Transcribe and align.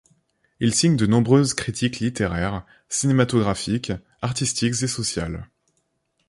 Il 0.59 0.73
signe 0.73 0.97
de 0.97 1.05
nombreuses 1.05 1.53
critiques 1.53 1.99
littéraires, 1.99 2.65
cinématographiques, 2.89 3.91
artistiques 4.23 4.81
et 4.81 4.87
sociales. 4.87 5.47